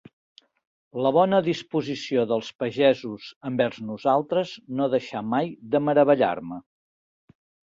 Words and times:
La 1.07 1.11
bona 1.17 1.41
disposició 1.47 2.23
dels 2.31 2.49
pagesos 2.63 3.27
envers 3.51 3.79
nosaltres 3.91 4.55
no 4.81 4.89
deixà 4.95 5.23
mai 5.35 5.53
de 5.77 5.83
meravellar-me. 5.91 6.59